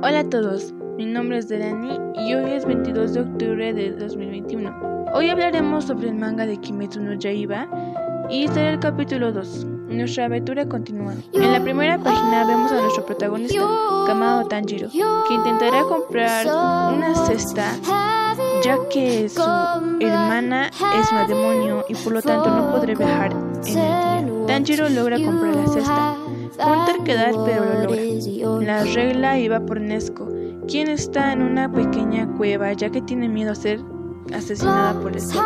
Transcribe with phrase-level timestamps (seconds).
[0.00, 5.08] Hola a todos, mi nombre es Delani y hoy es 22 de octubre de 2021.
[5.12, 7.66] Hoy hablaremos sobre el manga de Kimetsu no Yaiba
[8.30, 9.66] y será el capítulo 2.
[9.88, 11.14] Nuestra aventura continúa.
[11.32, 13.60] En la primera página vemos a nuestro protagonista,
[14.06, 17.72] Kamado Tanjiro, que intentará comprar una cesta
[18.62, 19.42] ya que su
[20.00, 24.46] hermana es una demonio y por lo tanto no podrá viajar en el día.
[24.46, 26.16] Tanjiro logra comprar la cesta
[26.86, 28.64] terquedad, pero lo logra.
[28.64, 30.28] La regla iba por Nesco,
[30.66, 33.80] quien está en una pequeña cueva ya que tiene miedo a ser
[34.34, 35.42] asesinada por el sol.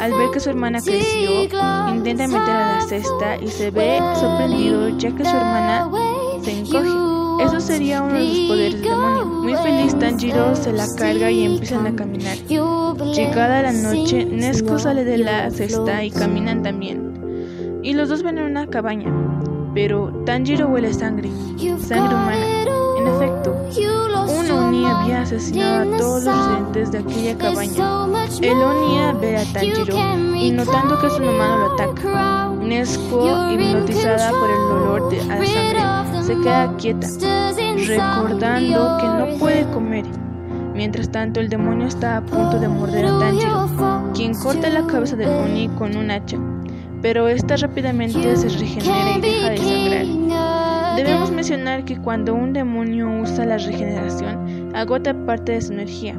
[0.00, 4.88] Al ver que su hermana creció, intenta meter a la cesta y se ve sorprendido
[4.98, 5.88] ya que su hermana
[6.42, 7.14] se encoge.
[7.44, 9.24] Eso sería uno de los poderes del demonio.
[9.26, 12.36] Muy feliz, Tanjiro se la carga y empiezan a caminar.
[12.38, 17.80] Llegada la noche, Nesco sale de la cesta y caminan también.
[17.82, 19.12] Y los dos ven en una cabaña
[19.74, 21.30] pero Tanjiro huele sangre,
[21.78, 22.46] sangre humana.
[22.96, 23.54] En efecto,
[24.28, 27.72] un Oni había asesinado a todos los residentes de aquella cabaña.
[28.40, 29.96] El Oni ve a Tanjiro
[30.36, 32.50] y notando que su humano lo ataca.
[32.62, 37.06] Nesco, hipnotizada por el olor de la sangre, se queda quieta,
[37.86, 40.06] recordando que no puede comer.
[40.72, 43.68] Mientras tanto, el demonio está a punto de morder a Tanjiro,
[44.14, 46.38] quien corta la cabeza del Oni con un hacha
[47.04, 50.96] pero esta rápidamente se regenera y deja de sangrar.
[50.96, 56.16] Debemos mencionar que cuando un demonio usa la regeneración, agota parte de su energía,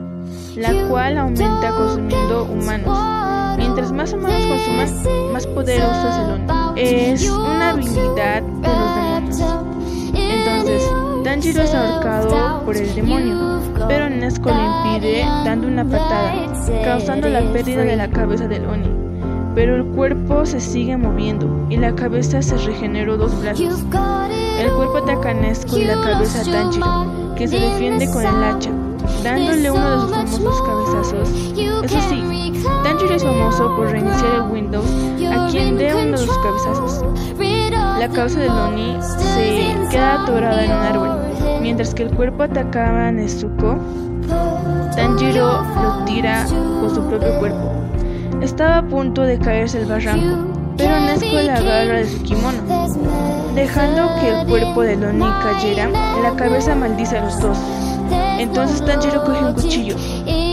[0.55, 3.57] la cual aumenta consumiendo humanos.
[3.57, 6.81] Mientras más humanos consuman, más poderoso es el Oni.
[6.81, 9.65] Es una habilidad de los demonios.
[10.13, 10.83] Entonces,
[11.23, 17.41] Tanjiro es ahorcado por el demonio, pero Nesco lo impide dando una patada, causando la
[17.51, 19.04] pérdida de la cabeza del Oni
[19.55, 23.83] pero el cuerpo se sigue moviendo y la cabeza se regeneró dos brazos.
[24.59, 28.71] El cuerpo ataca a Nesco y la cabeza Tanjiro, que se defiende con el hacha,
[29.23, 31.29] dándole uno de sus famosos cabezazos.
[31.83, 34.85] Eso sí, Tanjiro es famoso por reiniciar el Windows
[35.31, 37.05] a quien dé uno de sus cabezazos.
[37.99, 41.09] La cabeza de Loni se queda atorada en un árbol,
[41.61, 43.77] mientras que el cuerpo atacaba a Nezuko.
[44.95, 47.84] Tanjiro lo tira con su propio cuerpo.
[48.45, 52.61] Estaba a punto de caerse el barranco, pero Nesco la agarra de su kimono.
[53.55, 55.89] Dejando que el cuerpo de Loni cayera,
[56.21, 57.57] la cabeza maldice a los dos.
[58.37, 59.95] Entonces Tanjiro coge un cuchillo,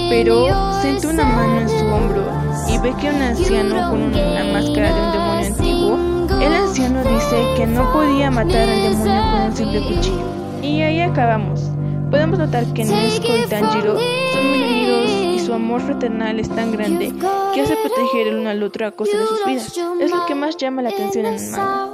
[0.09, 0.49] pero
[0.81, 2.25] siente una mano en su hombro
[2.67, 5.99] y ve que un anciano con una máscara de un demonio antiguo.
[6.41, 10.23] El anciano dice que no podía matar al demonio con un simple cuchillo.
[10.63, 11.61] Y ahí acabamos.
[12.11, 13.99] Podemos notar que Nesco y Tanjiro
[14.33, 15.12] son muy unidos
[15.45, 17.13] su amor fraternal es tan grande
[17.55, 19.77] que hace proteger el uno al otro a costa de sus vidas.
[20.01, 21.92] Es lo que más llama la atención en el manga.